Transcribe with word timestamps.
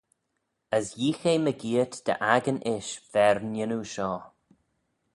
As 0.77 0.87
yeeagh 0.99 1.25
eh 1.33 1.41
mygeayrt 1.43 1.95
dy 2.05 2.13
akin 2.33 2.59
ish 2.75 2.93
v'er 3.11 3.37
n'yannoo 3.51 3.85
shoh. 3.93 4.23